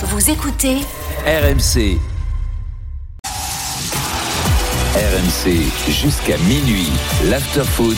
[0.00, 0.76] Vous écoutez
[1.26, 1.98] RMC.
[4.94, 6.86] RMC jusqu'à minuit.
[7.28, 7.96] L'afterfoot.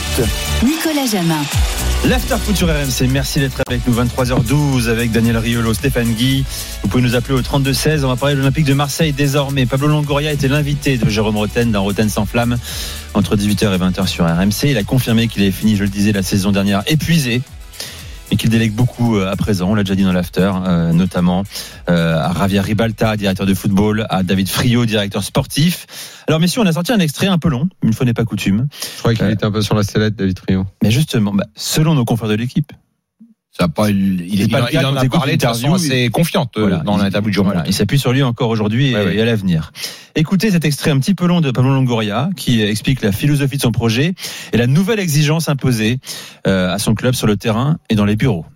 [0.64, 1.42] Nicolas Jamin.
[2.06, 6.46] L'afterfoot sur RMC, merci d'être avec nous 23h12 avec Daniel Riolo, Stéphane Guy.
[6.82, 8.02] Vous pouvez nous appeler au 32-16.
[8.06, 9.66] On va parler de l'Olympique de Marseille désormais.
[9.66, 12.56] Pablo Longoria était l'invité de Jérôme Roten dans Roten sans flamme
[13.12, 14.70] entre 18h et 20h sur RMC.
[14.70, 17.42] Il a confirmé qu'il avait fini, je le disais, la saison dernière épuisé
[18.30, 21.44] et qu'il délègue beaucoup euh, à présent, on l'a déjà dit dans l'after, euh, notamment
[21.88, 25.86] euh, à Javier Ribalta, directeur de football, à David Friot, directeur sportif.
[26.26, 28.68] Alors messieurs, on a sorti un extrait un peu long, une fois n'est pas coutume.
[28.96, 30.66] Je crois qu'il était un peu sur la sellette, David Friot.
[30.82, 32.72] Mais justement, bah, selon nos confrères de l'équipe,
[33.52, 36.56] ça pas, il, il, C'est pas il cas en a parlé de façon assez confiante
[36.56, 36.78] euh, Voilà.
[36.78, 37.54] dans Il- l'interview de journal.
[37.54, 39.72] Voilà, il s'appuie sur lui encore aujourd'hui et, Ouais, et à l'avenir.
[40.14, 43.62] Écoutez cet extrait un petit peu long de Pablo Longoria qui explique la philosophie de
[43.62, 44.14] son projet
[44.52, 45.98] et la nouvelle exigence imposée
[46.46, 48.46] euh, à son club sur le terrain et dans les bureaux.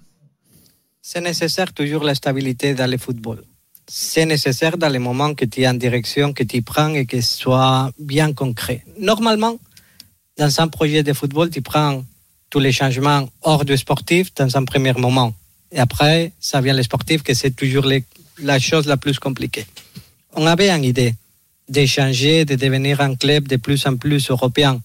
[1.02, 3.42] C'est nécessaire toujours la stabilité dans le football.
[3.86, 7.20] C'est nécessaire dans les moments que tu es en direction, que tu prends et que
[7.20, 8.82] ce soit bien concret.
[8.98, 9.58] Normalement,
[10.38, 12.02] dans un projet de football, tu prends
[12.54, 15.34] tous les changements hors du sportif dans un premier moment.
[15.72, 18.04] Et après, ça vient le sportif, que c'est toujours les-
[18.50, 19.66] la chose la plus compliquée.
[20.40, 21.12] On avait une idée
[21.68, 24.80] d'échanger, de devenir un club de plus en plus européen.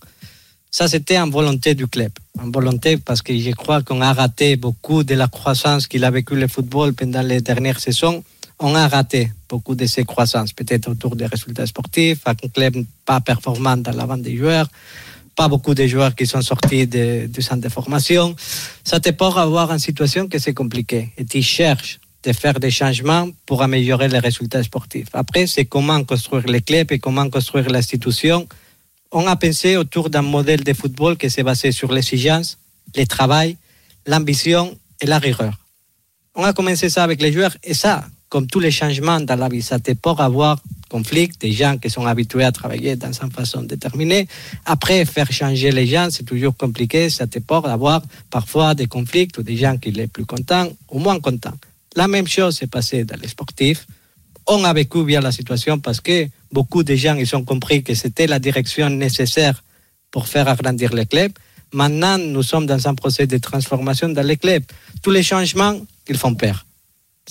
[0.72, 2.12] Ça, c'était en volonté du club.
[2.44, 6.10] En volonté parce que je crois qu'on a raté beaucoup de la croissance qu'il a
[6.10, 8.24] vécu le football pendant les dernières saisons.
[8.58, 12.74] On a raté beaucoup de ces croissances, peut-être autour des résultats sportifs, un club
[13.06, 14.68] pas performant dans la vente des joueurs,
[15.40, 18.26] pas beaucoup de joueurs qui sont sortis de- du centre de formation.
[18.84, 21.00] Ça te porte à avoir une situation que c'est compliqué.
[21.20, 21.94] Et tu cherches
[22.26, 25.08] de faire des changements pour améliorer les résultats sportifs.
[25.24, 28.40] Après, c'est comment construire les clubs et comment construire l'institution
[29.12, 32.48] on a pensé autour d'un modèle de football qui s'est basé sur l'exigence,
[32.96, 33.50] le travail,
[34.12, 34.64] l'ambition
[35.02, 35.54] et la rigueur.
[36.36, 37.94] On a commencé ça avec les joueurs et ça,
[38.32, 40.54] comme tous les changements dans la vie, ça te porte à avoir
[40.90, 44.28] conflit, des gens qui sont habitués à travailler dans une façon déterminée.
[44.66, 48.88] Après, faire changer les gens, c'est toujours compliqué, ça te porte à avoir parfois des
[48.88, 51.58] conflits ou des gens qui sont plus contents ou moins contents.
[51.96, 53.86] La même chose s'est passée dans les sportifs
[54.50, 57.94] on a vécu bien la situation parce que beaucoup de gens ils ont compris que
[57.94, 59.64] c'était la direction nécessaire
[60.12, 61.32] pour faire agrandir les clubs.
[61.72, 64.64] Maintenant, nous sommes dans un procès de transformation dans les clubs.
[65.04, 66.66] Tous les changements, ils font peur.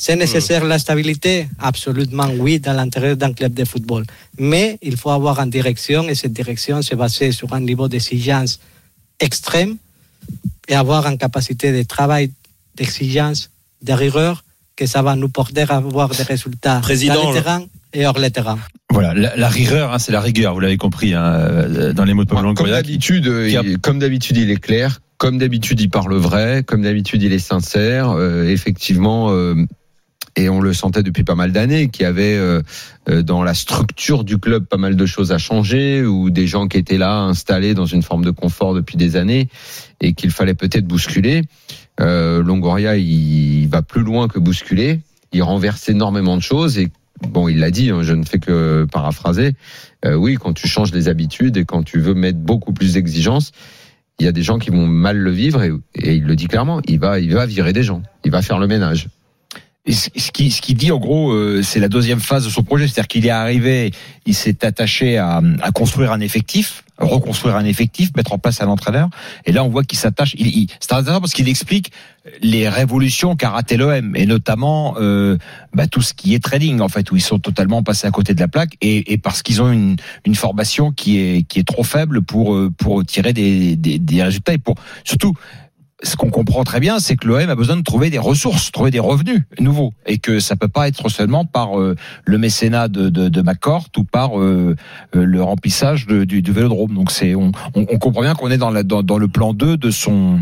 [0.00, 4.04] C'est nécessaire la stabilité Absolument oui, dans l'intérieur d'un club de football.
[4.38, 8.60] Mais il faut avoir une direction et cette direction se baser sur un niveau d'exigence
[9.18, 9.76] extrême
[10.68, 12.30] et avoir une capacité de travail,
[12.76, 13.50] d'exigence,
[13.82, 14.44] de rigueur
[14.76, 18.18] que ça va nous porter à avoir des résultats Président, dans le terrain et hors
[18.20, 18.58] le terrain.
[18.90, 22.14] Voilà, la, la rigueur, hein, c'est la rigueur, vous l'avez compris hein, euh, dans les
[22.14, 22.82] mots de Pablo Comme Longoria.
[22.82, 25.00] qui- d'habitude, il- comme d'habitude, il est clair.
[25.16, 26.62] Comme d'habitude, il parle vrai.
[26.64, 28.10] Comme d'habitude, il est sincère.
[28.10, 29.56] Euh, effectivement, euh,
[30.38, 32.62] et on le sentait depuis pas mal d'années, qu'il y avait euh,
[33.10, 36.68] euh, dans la structure du club pas mal de choses à changer, ou des gens
[36.68, 39.48] qui étaient là installés dans une forme de confort depuis des années,
[40.00, 41.42] et qu'il fallait peut-être bousculer.
[42.00, 45.00] Euh, Longoria, il va plus loin que bousculer.
[45.32, 46.88] Il renverse énormément de choses et
[47.20, 49.54] bon, il l'a dit, hein, je ne fais que paraphraser.
[50.06, 53.50] Oui, quand tu changes les habitudes et quand tu veux mettre beaucoup plus d'exigences,
[54.20, 56.46] il y a des gens qui vont mal le vivre et, et il le dit
[56.46, 56.80] clairement.
[56.86, 58.02] Il va, il va virer des gens.
[58.24, 59.08] Il va faire le ménage.
[59.90, 62.86] Ce qui, ce qui dit en gros, euh, c'est la deuxième phase de son projet,
[62.86, 63.92] c'est-à-dire qu'il est arrivé,
[64.26, 68.66] il s'est attaché à, à construire un effectif, reconstruire un effectif, mettre en place un
[68.68, 69.08] entraîneur,
[69.46, 70.34] et là on voit qu'il s'attache.
[70.38, 71.90] Il, il- c'est intéressant parce qu'il explique
[72.42, 75.38] les révolutions qu'a raté l'OM, et notamment euh,
[75.72, 78.34] bah, tout ce qui est trading en fait, où ils sont totalement passés à côté
[78.34, 81.66] de la plaque, et, et parce qu'ils ont une, une formation qui est qui est
[81.66, 84.74] trop faible pour euh, pour tirer des, des, des résultats et pour
[85.04, 85.32] surtout
[86.02, 88.90] ce qu'on comprend très bien, c'est que l'OM a besoin de trouver des ressources, trouver
[88.90, 93.08] des revenus nouveaux, et que ça peut pas être seulement par euh, le mécénat de,
[93.08, 94.76] de, de McCourt ou par euh,
[95.16, 96.94] euh, le remplissage du, du Vélodrome.
[96.94, 99.52] Donc c'est, on, on, on comprend bien qu'on est dans, la, dans, dans le plan
[99.54, 100.40] 2 de son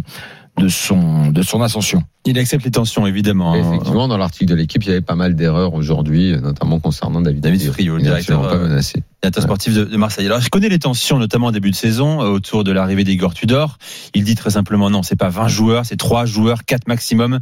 [0.59, 2.03] de son de son ascension.
[2.25, 3.55] Il accepte les tensions, évidemment.
[3.55, 3.69] Et hein.
[3.69, 7.41] effectivement, dans l'article de l'équipe, il y avait pas mal d'erreurs aujourd'hui, notamment concernant David,
[7.41, 9.05] David Friot, le directeur, pas euh, menacé.
[9.23, 10.27] directeur sportif de, de Marseille.
[10.27, 13.33] Alors, je connais les tensions, notamment au début de saison, euh, autour de l'arrivée d'Igor
[13.33, 13.79] Tudor.
[14.13, 17.35] Il dit très simplement non, c'est pas 20 joueurs, c'est 3 joueurs, 4 maximum.
[17.35, 17.39] euh,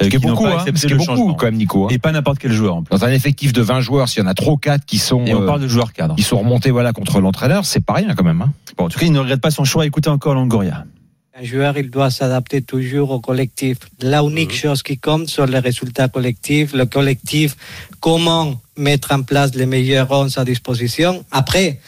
[0.00, 1.86] Ce qui est qui beaucoup, pas hein, ce qui est le beaucoup quand même, Nico.
[1.86, 1.88] hein.
[1.90, 2.96] Et pas n'importe quel joueur en plus.
[2.96, 5.34] Dans un effectif de 20 joueurs, s'il y en a trop 4 qui sont Et
[5.34, 6.14] on euh, parle de joueurs cadres.
[6.14, 8.42] qui sont remontés voilà contre l'entraîneur, c'est pas rien quand même.
[8.42, 8.52] Hein.
[8.78, 9.86] Bon, en tout cas, il ne regrette pas son choix.
[9.86, 10.84] Écoutez encore Longoria.
[11.32, 13.78] Un joueur, il doit s'adapter toujours au collectif.
[14.00, 17.56] La unique chose qui compte sont les résultats collectifs, le collectif,
[18.00, 21.24] comment mettre en place les meilleurs 11 à disposition.
[21.30, 21.78] Après,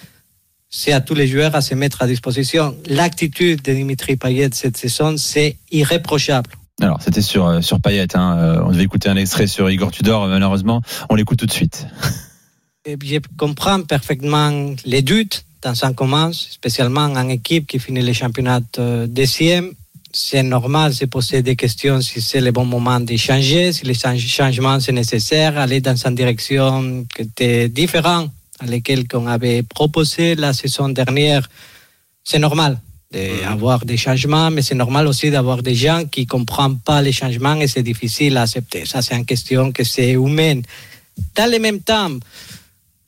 [0.71, 2.77] c'est à tous les joueurs à se mettre à disposition.
[2.87, 6.51] L'attitude de Dimitri Payet cette saison, c'est irréprochable.
[6.81, 8.17] Alors, c'était sur, euh, sur Payet.
[8.17, 8.37] Hein.
[8.39, 10.29] Euh, On devait écouter un extrait sur Igor Tudor.
[10.29, 11.87] Malheureusement, on l'écoute tout de suite.
[12.85, 18.13] Et Je comprends parfaitement les doutes dans un commence, spécialement en équipe qui finit le
[18.13, 18.61] championnat
[19.07, 19.73] deuxième.
[20.13, 23.87] C'est normal de se poser des questions si c'est le bon moment de changer, si
[23.87, 29.27] les change- changements c'est nécessaire, aller dans une direction qui était différente à laquelle qu'on
[29.27, 31.49] avait proposé la saison dernière.
[32.25, 32.79] C'est normal
[33.11, 37.13] d'avoir des changements, mais c'est normal aussi d'avoir des gens qui ne comprennent pas les
[37.13, 38.85] changements et c'est difficile à accepter.
[38.87, 40.63] Ça, c'est une question que c'est humaine.
[41.35, 42.11] Dans le même temps,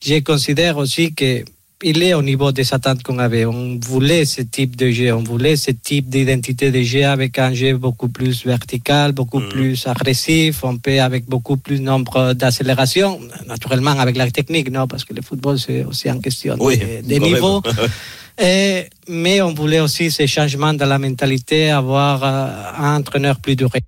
[0.03, 1.43] je considère aussi que
[1.83, 3.45] il est au niveau des attentes qu'on avait.
[3.45, 7.53] On voulait ce type de jeu, on voulait ce type d'identité de jeu avec un
[7.53, 13.91] jeu beaucoup plus vertical, beaucoup plus agressif, on peut avec beaucoup plus nombre d'accélération, naturellement
[13.99, 17.01] avec la technique, non, parce que le football c'est aussi en question Oui, de, de
[17.01, 17.33] quand même.
[17.33, 17.61] niveau.
[18.41, 23.55] Et- mais on voulait aussi ces changements dans la mentalité, avoir euh, un entraîneur plus
[23.55, 23.79] duré.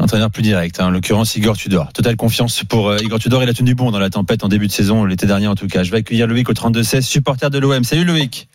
[0.00, 1.92] Entraîneur plus direct, hein, en l'occurrence Igor Tudor.
[1.92, 3.42] Totale confiance pour euh, Igor Tudor.
[3.44, 5.68] Il a tenu bon dans la tempête en début de saison, l'été dernier en tout
[5.68, 5.84] cas.
[5.84, 7.84] Je vais accueillir Loïc au 32-16, supporter de l'OM.
[7.84, 8.48] Salut Loïc.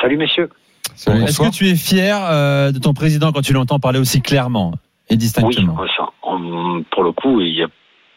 [0.00, 0.48] Salut messieurs.
[0.94, 1.24] Salut.
[1.24, 4.72] Est-ce que tu es fier euh, de ton président quand tu l'entends parler aussi clairement
[5.10, 7.68] et Oui, distinctement ça, on- pour le coup, il n'y a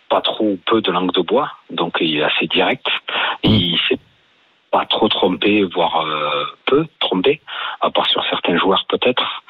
[0.09, 2.85] pas trop peu de langue de bois, donc il est assez direct.
[3.43, 3.99] Et il s'est
[4.71, 7.41] pas trop trompé, voire euh, peu trompé,
[7.81, 9.43] à part sur certains joueurs peut-être.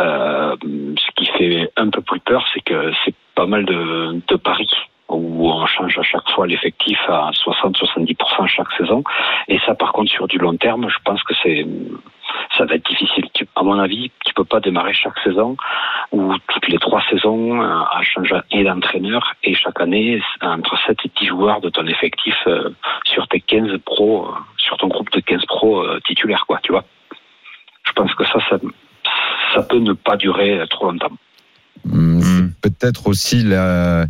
[0.00, 0.56] Euh,
[0.98, 4.70] ce qui fait un peu plus peur, c'est que c'est pas mal de, de paris
[5.08, 9.04] où on change à chaque fois l'effectif à 60-70% chaque saison.
[9.48, 11.66] Et ça, par contre, sur du long terme, je pense que c'est
[12.56, 13.24] ça va être difficile.
[13.34, 15.56] Tu- à mon avis, tu peux pas démarrer chaque saison
[16.12, 20.98] ou toutes les trois saisons euh, à changer et d'entraîneur et chaque année entre 7
[21.04, 22.70] et 10 joueurs de ton effectif euh,
[23.04, 26.72] sur tes 15 pros, euh, sur ton groupe de 15 pros euh, titulaires, quoi, tu
[26.72, 26.84] vois.
[27.86, 28.56] Je pense que ça, ça,
[29.54, 31.12] ça peut ne pas durer euh, trop longtemps.
[31.84, 32.50] C'est Hmm.
[32.62, 34.06] Peut-être aussi la,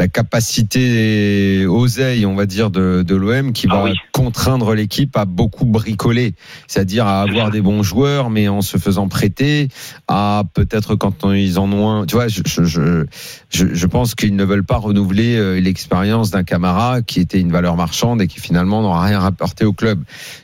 [0.00, 3.92] la capacité oseille, on va dire, de, de l'OM qui Ah va oui.
[4.12, 6.34] contraindre l'équipe à beaucoup bricoler,
[6.68, 9.68] c'est-à-dire à avoir des bons joueurs, mais en se faisant prêter,
[10.08, 12.06] à peut-être quand on- ils en ont un.
[12.06, 13.04] Tu vois, je, je, je,
[13.50, 17.76] je- pense qu'ils ne veulent pas renouveler euh, l'expérience d'un Camara qui était une valeur
[17.76, 20.02] marchande et qui finalement n'aura rien rapporté au club.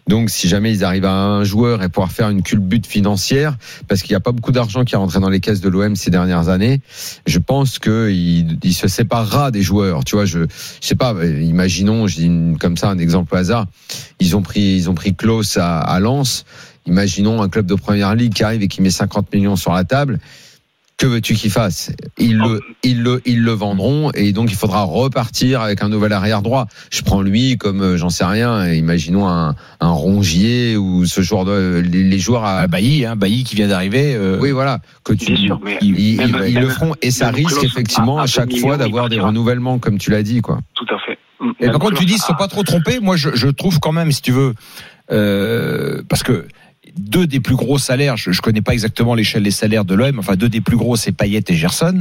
[0.08, 3.56] Donc, si jamais ils arrivent à un joueur et pouvoir faire une culbute financière,
[3.88, 5.96] parce qu'il n'y a pas beaucoup d'argent qui est rentré dans les caisses de l'OM
[5.96, 6.80] ces dernières années,
[7.26, 10.04] je pense qu'il il se séparera des joueurs.
[10.04, 10.40] Tu vois, je,
[10.80, 13.66] je sais pas, euh, imaginons, je dis une- comme ça un exemple au hasard,
[14.20, 16.44] ils ont pris, ils ont pris Klaus à, à Lens.
[16.86, 19.84] Imaginons un club de première ligue qui arrive et qui met 50 millions sur la
[19.84, 20.18] table.
[20.98, 24.82] Que veux-tu qu'ils fassent ils le, ils, le, ils le vendront et donc il faudra
[24.84, 26.68] repartir avec un nouvel arrière droit.
[26.90, 31.44] Je prends lui comme, euh, j'en sais rien, imaginons un, un Rongier ou ce genre
[31.44, 31.82] de.
[31.86, 32.60] Les, les joueurs à.
[32.60, 34.14] Ah, Bailly, hein, Bailly qui vient d'arriver.
[34.14, 34.78] euh, oui, voilà.
[35.04, 37.62] Que tu, Bien sûr, mais ils, ils- même- ils même- le feront et ça risque
[37.62, 40.60] effectivement à- à, à chaque 20 fois d'avoir des renouvellements comme tu l'as dit quoi.
[40.72, 41.18] Tout à fait.
[41.60, 43.00] Et par contre, tu dis, ils ne sont pas trop trompés.
[43.00, 44.54] Moi, je, je trouve quand même, si tu veux,
[45.12, 46.46] euh, parce que
[46.96, 50.18] deux des plus gros salaires, je, je connais pas exactement l'échelle des salaires de l'OM,
[50.18, 52.00] enfin deux des plus gros, c'est Payet et Gerson.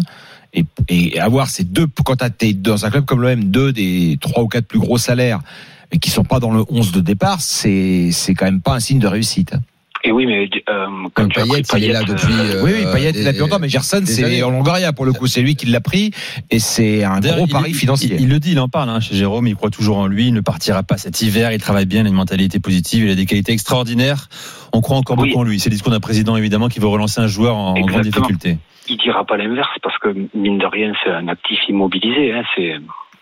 [0.53, 4.17] Et, et avoir ces deux, quand tu es dans un club comme l'OM, deux des
[4.21, 5.41] trois ou quatre plus gros salaires
[5.99, 9.07] qui sont pas dans le 11 de départ, c'est quand même pas un signe de
[9.07, 9.53] réussite.
[10.07, 10.85] Et oui, mais euh,
[11.15, 12.31] Comme tu as Payet, pris il est là depuis.
[12.31, 15.05] euh, euh, oui, oui, Payet, il a plus longtemps, mais Gerson, c'est en Longoria pour
[15.05, 15.25] le coup.
[15.25, 16.11] C'est lui qui l'a pris
[16.51, 18.11] et c'est un gros il- pari il- financier.
[18.13, 20.27] Il, il le dit, il en parle hein, chez Jérôme, il croit toujours en lui,
[20.27, 23.09] il ne partira pas cet hiver, il travaille bien, il a une mentalité positive, il
[23.11, 24.27] a des qualités extraordinaires.
[24.73, 25.29] On croit encore Oui.
[25.29, 25.59] beaucoup en lui.
[25.59, 28.57] C'est le discours d'un président évidemment qui veut relancer un joueur en, en grande difficulté.
[28.87, 32.31] il dira pas l'inverse parce que mine de rien, c'est un actif immobilisé.
[32.33, 32.73] Hein, c'est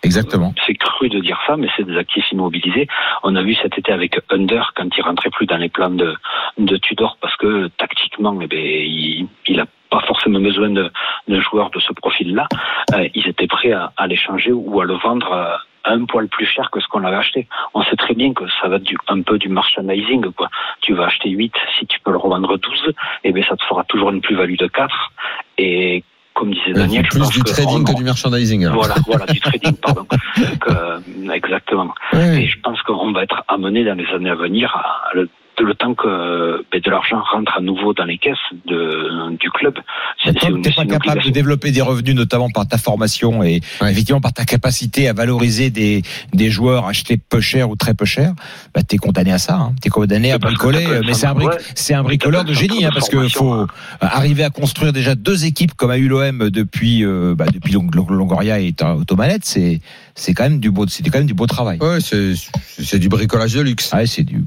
[0.04, 0.54] Exactement.
[0.66, 2.86] C'est cru de dire ça, mais c'est des actifs immobilisés.
[3.22, 6.14] On a vu cet été avec Under quand il rentrait plus dans les plans de,
[6.58, 10.90] de Tudor parce que tactiquement, eh ben, il, il a pas forcément besoin de,
[11.28, 12.48] de joueurs de ce profil-là.
[12.94, 16.46] Euh, ils étaient prêts à, à l'échanger ou à le vendre euh, un poil plus
[16.46, 17.46] cher que ce qu'on avait acheté.
[17.74, 20.32] On sait très bien que ça va être du, un peu du merchandising.
[20.32, 20.48] Quoi.
[20.80, 22.92] Tu vas acheter 8, si tu peux le revendre 12,
[23.24, 25.12] eh ben, ça te fera toujours une plus-value de 4.
[25.58, 28.64] Et comme disait Euh, Daniel, je plus pense du que trading que du merchandising.
[28.66, 28.76] alors.
[28.76, 30.06] voilà, voilà, du trading, pardon.
[30.36, 30.98] Donc, euh,
[31.32, 31.94] exactement.
[32.12, 32.42] Ouais.
[32.42, 35.30] Et je pense qu'on va être amené dans les années à venir à le, de
[35.62, 38.34] le temps que ben, de l'argent rentre à nouveau dans les caisses
[38.66, 39.74] de, du club.
[40.22, 43.60] C'est Tant que c'est pas capable de développer des revenus, notamment par ta formation et
[43.80, 43.90] Ouais.
[43.92, 48.04] effectivement par ta capacité à valoriser des, des joueurs achetés peu cher ou très peu
[48.04, 48.32] cher,
[48.74, 49.54] bah t'es condamné à ça.
[49.56, 49.74] Hein.
[49.80, 50.82] T'es condamné à bricoler.
[50.84, 51.58] t'appelles Mais c'est un, bric- ouais.
[51.74, 53.66] c'est un bricoleur de génie, hein, parce que faut euh,
[54.00, 57.88] arriver à construire déjà deux équipes comme a eu l'OM depuis euh, bah, depuis Long-
[57.94, 59.80] Long- Longoria et Automanette, c'est
[60.14, 61.78] c'est quand même du beau, c'est quand même du beau travail.
[61.80, 62.34] Ouais, c'est
[62.78, 63.90] c'est du bricolage de luxe.
[63.92, 64.44] Ah ouais, c'est du.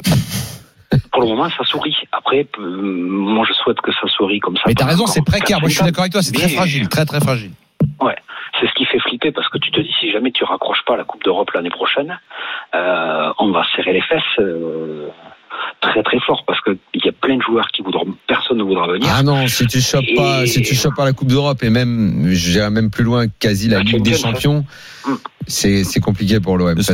[1.11, 1.95] Pour le moment, ça sourit.
[2.11, 4.63] Après, moi, je souhaite que ça sourit comme ça.
[4.67, 5.59] Mais t'as raison, c'est précaire.
[5.59, 7.51] Moi, je suis d'accord avec toi, c'est très fragile, très très fragile.
[8.59, 10.97] C'est ce qui fait flipper parce que tu te dis si jamais tu raccroches pas
[10.97, 12.17] la Coupe d'Europe l'année prochaine,
[12.73, 15.09] euh, on va serrer les fesses euh,
[15.79, 18.63] très très fort parce que il y a plein de joueurs qui voudront, personne ne
[18.63, 19.07] voudra venir.
[19.15, 21.69] Ah non, si tu chopes pas, Et- si tu chopes pas la Coupe d'Europe et
[21.69, 24.65] même, j'irais même plus loin, quasi la La Ligue des Champions,
[25.05, 25.13] Mm.
[25.45, 26.93] c'est c'est compliqué pour l'OM parce que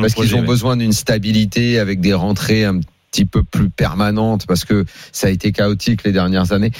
[0.00, 0.46] parce qu'ils ont ouais.
[0.46, 2.80] besoin d'une stabilité avec des rentrées un
[3.18, 6.70] petit peu plus permanentes parce que ça a été chaotique les dernières années.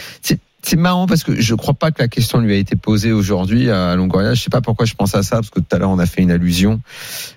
[0.62, 3.70] C'est marrant parce que je crois pas que la question lui a été posée aujourd'hui
[3.70, 4.34] à Longoria.
[4.34, 6.06] Je sais pas pourquoi je pense à ça parce que tout à l'heure on a
[6.06, 6.80] fait une allusion.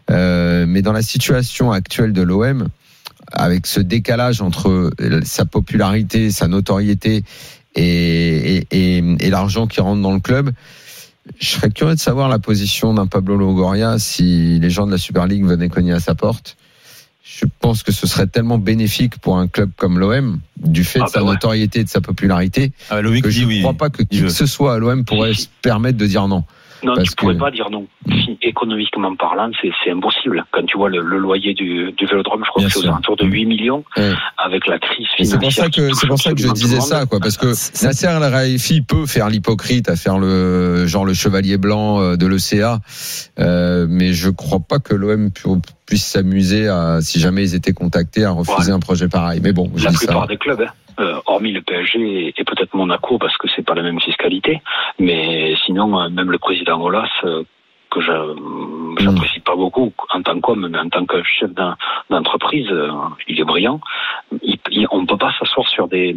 [0.10, 2.67] Euh, mais dans la situation actuelle de l'OM,
[3.31, 4.91] avec ce décalage entre
[5.24, 7.24] sa popularité, sa notoriété
[7.75, 10.51] et- et l'argent qui rentre dans le club,
[11.39, 14.98] je serais curieux de savoir la position d'un Pablo Longoria si les gens de la
[14.98, 16.58] Super League venaient cogner à sa porte.
[17.23, 21.05] Je pense que ce serait tellement bénéfique pour un club comme l'OM, du fait Ah
[21.05, 21.31] de sa bah ouais.
[21.33, 23.59] notoriété et de sa popularité, Ah, bah, que je ne oui.
[23.61, 26.43] crois pas que qui que ce soit à l'OM pourrait se permettre de dire non.
[26.83, 27.85] Non, Parce tu pourrais que- pas dire non.
[28.07, 30.43] Si, économiquement parlant, c'est c'est impossible.
[30.51, 32.89] Quand tu vois le, le loyer du, du Vélodrome, je crois Bien que c'est aux
[32.89, 34.11] alentours de 8 millions Ouais.
[34.38, 35.39] avec la crise Et financière.
[35.39, 37.53] C'est pour ça que touche c'est pour ça que je disais ça quoi parce que
[37.53, 42.15] C'est- Nasser El Khelaifi peut faire l'hypocrite à faire le genre le chevalier blanc euh,
[42.17, 42.79] de l'ECA
[43.39, 45.47] euh, mais je crois pas que l'OM pu-
[45.85, 48.75] puisse s'amuser à si jamais ils étaient contactés à refuser Ouais.
[48.77, 51.51] un projet pareil mais bon je La dis plupart ça des clubs, hein, euh, hormis
[51.51, 54.62] le PSG et, peut-être Monaco parce que c'est pas la même fiscalité,
[55.00, 57.43] mais sinon euh, même le président Olas euh,
[57.89, 58.95] que Mm.
[58.98, 61.51] je j'apprécie pas beaucoup en tant qu'homme, mais en tant que chef
[62.10, 62.91] d'entreprise, euh,
[63.27, 63.79] il est brillant.
[64.41, 64.57] Il,
[64.91, 66.15] on peut pas s'asseoir sur des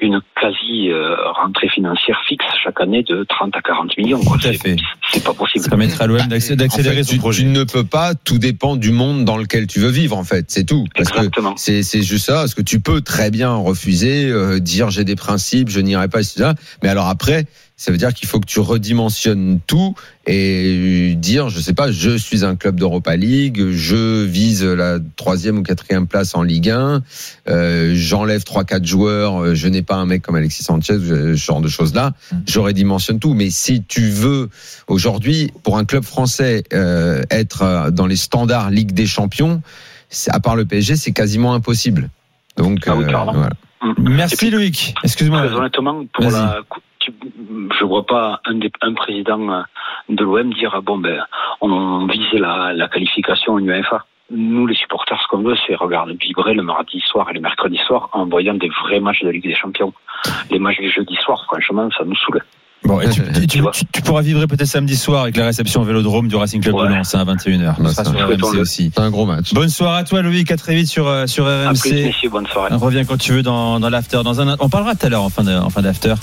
[0.00, 4.20] une quasi euh, rentrée financière fixe chaque année de 30 à 40 millions.
[4.22, 4.36] quoi.
[4.40, 4.76] Tout à C'est- fait.
[5.10, 5.64] C'est pas possible.
[5.64, 7.42] Ça permettrait à l'OM d'accé- En d'accélérer fait, son tu, projet.
[7.42, 10.46] tu ne peux pas, tout dépend du monde dans lequel tu veux vivre en fait,
[10.48, 10.84] c'est tout.
[10.94, 11.54] Parce que Exactement.
[11.56, 15.16] c'est c'est juste ça, parce que tu peux très bien refuser, euh, dire j'ai des
[15.16, 16.52] principes, je n'irai pas, etc.
[16.82, 17.46] Mais alors après,
[17.78, 19.94] ça veut dire qu'il faut que tu redimensionnes tout
[20.26, 25.58] et dire, je sais pas, je suis un club d'Europa League, je vise la troisième
[25.58, 27.02] ou quatrième place en Ligue 1,
[27.48, 31.36] euh, j'enlève trois quatre joueurs, euh, je n'ai pas un mec comme Alexis Sanchez, euh,
[31.36, 32.12] ce genre de choses là,
[32.46, 33.32] je redimensionne tout.
[33.32, 34.50] Mais si tu veux
[34.88, 39.62] aujourd'hui, pour un club français, euh, être dans les standards Ligue des Champions,
[40.28, 42.10] à part le PSG, c'est quasiment impossible.
[42.56, 43.32] Donc, Ah oui, euh, clairement.
[43.32, 43.50] voilà.
[43.82, 43.92] Mm.
[43.98, 44.94] Merci puis, Loïc.
[45.04, 45.46] Excuse-moi.
[45.46, 46.60] Très honnêtement, pour la,
[47.78, 49.62] je vois pas un, des- un président euh,
[50.08, 51.20] de l'OM dire ah bon ben
[51.60, 54.04] on visait la, la qualification en UEFA.
[54.30, 57.78] Nous les supporters, ce qu'on veut, c'est regarder vibrer le mardi soir et le mercredi
[57.86, 59.92] soir en voyant des vrais matchs de Ligue des Champions.
[60.50, 62.42] Les matchs du jeudi soir, franchement, ça nous saoule.
[62.84, 63.70] Bon, et tu, tu- tu- vois.
[63.72, 66.74] tu- tu pourras vivre peut-être samedi soir avec la réception au Vélodrome du Racing Club
[66.74, 66.88] Ouais.
[66.88, 67.64] de Lens hein, à 21h.
[67.64, 68.60] Bah, Ce sera ça, sur RMC souhaitons-le.
[68.60, 68.90] aussi.
[68.94, 69.54] C'est un gros match.
[69.54, 71.90] Bonne soirée à toi Loïc, à très vite sur, euh, sur RMC.
[72.04, 72.68] messieurs, bonne soirée.
[72.72, 74.20] On revient quand tu veux dans, dans l'after.
[74.22, 76.14] Dans un, on parlera tout à l'heure en fin de- en fin d'after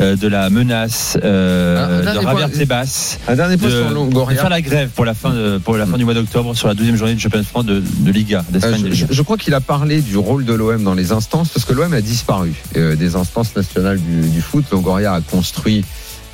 [0.00, 2.52] euh, de la menace euh, Ah, un de.
[2.56, 4.40] Tebas Un dernier point de, sur de Longoria.
[4.40, 6.74] faire la grève pour la fin de, pour la fin du mois d'octobre sur la
[6.74, 9.06] deuxième journée du championnat de France de, de Liga Euh, de je, Liga.
[9.10, 11.72] je- je crois qu'il a parlé du rôle de l'OM dans les instances parce que
[11.72, 14.64] l'OM a disparu euh, des instances nationales du, du foot.
[14.72, 15.84] Longoria a construit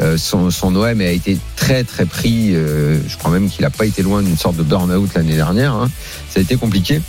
[0.01, 2.55] euh, son, son OM et a été très très pris.
[2.55, 5.73] euh, je crois même qu'il n'a pas été loin d'une sorte de burn-out l'année dernière.
[5.75, 5.91] hein.
[6.31, 7.01] Ça a été compliqué.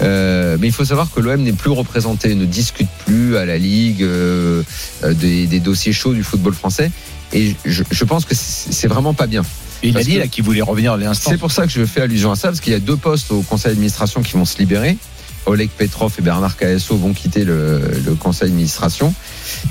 [0.00, 3.58] Euh, mais il faut savoir que l'OM n'est plus représenté, ne discute plus à la
[3.58, 4.62] Ligue euh,
[5.04, 6.90] euh, des, des dossiers chauds du football français.
[7.32, 9.42] Et je, je pense que c'est vraiment pas bien.
[9.82, 11.30] Et il a dit là qu'il voulait revenir à l'instant.
[11.30, 13.32] C'est pour ça que je fais allusion à ça, parce qu'il y a deux postes
[13.32, 14.96] au conseil d'administration qui vont se libérer.
[15.44, 19.12] Oleg Petrov et Bernard Caesso vont quitter le, le conseil d'administration.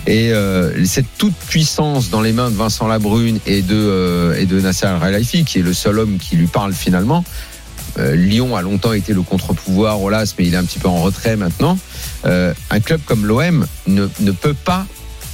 [0.06, 4.46] Et euh, cette toute puissance dans les mains de Vincent Labrune et de, euh, et
[4.46, 7.24] de Nasser Al-Khelaifi, qui est le seul homme qui lui parle finalement.
[8.00, 11.02] Euh, Lyon a longtemps été le contre-pouvoir, Olas, mais il est un petit peu en
[11.02, 11.78] retrait maintenant.
[12.26, 14.86] Euh, un club comme l'OM ne, ne peut pas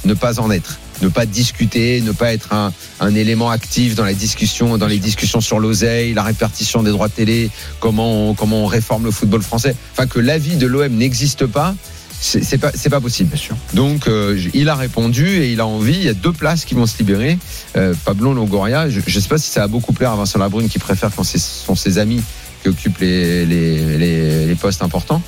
[0.04, 4.04] ne pas en être, ne pas discuter, ne pas être un, un élément actif dans
[4.04, 7.50] la discussion, dans les discussions sur l'oseille, la répartition des droits de télé,
[7.80, 9.74] comment on, comment on réforme le football français.
[9.92, 11.74] Enfin, que l'avis de l'OM n'existe pas,
[12.20, 13.30] c'est pas, c'est pas possible.
[13.30, 13.56] Bien sûr.
[13.74, 15.94] Donc, euh, il a répondu et il a envie.
[15.94, 17.38] Il y a deux places qui vont se libérer.
[17.76, 20.68] Euh, Pablo Longoria, je ne sais pas si ça a beaucoup plaire à Vincent Labrune
[20.68, 22.22] qui préfère quand ce sont ses amis
[22.62, 25.22] qui occupent les, les, les, les postes importants.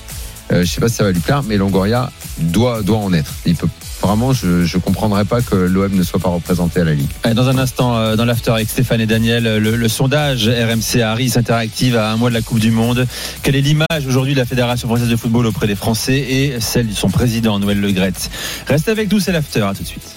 [0.52, 3.32] Euh, je sais pas si ça va lui plaire, mais Longoria doit, doit en être.
[3.46, 3.68] Il peut
[4.02, 7.10] vraiment, je ne comprendrais pas que l'OM ne soit pas représenté à la Ligue.
[7.34, 11.34] Dans un instant, euh, dans l'after avec Stéphane et Daniel, le, le sondage RMC Harris
[11.36, 13.06] Interactive à un mois de la Coupe du Monde.
[13.42, 16.88] Quelle est l'image aujourd'hui de la Fédération française de football auprès des Français et celle
[16.88, 18.30] de son président Noël Legrette
[18.66, 19.60] Reste avec nous, c'est l'after.
[19.60, 20.16] À tout de suite.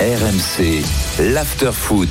[0.00, 0.82] RMC,
[1.34, 2.08] l'after foot.